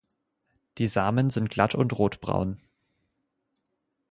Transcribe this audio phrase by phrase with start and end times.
[0.79, 2.59] Die Samen sind glatt und rotbraun.